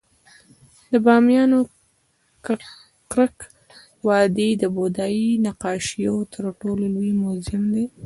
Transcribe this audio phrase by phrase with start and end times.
[0.91, 1.59] د بامیانو
[2.45, 3.37] ککرک
[4.07, 7.85] وادي د بودايي نقاشیو تر ټولو لوی موزیم دی